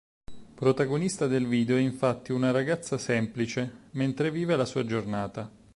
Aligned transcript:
Protagonista 0.55 1.27
del 1.27 1.45
video 1.45 1.77
è 1.77 1.79
infatti 1.79 2.31
una 2.31 2.49
ragazza 2.49 2.97
semplice, 2.97 3.89
mentre 3.91 4.31
vive 4.31 4.55
la 4.55 4.65
sua 4.65 4.83
giornata. 4.83 5.47